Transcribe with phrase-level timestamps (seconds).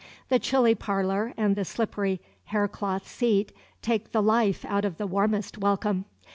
[0.29, 3.51] The chilly parlor and the slippery hair cloth seat
[3.83, 6.05] take the life out of the warmest welcome.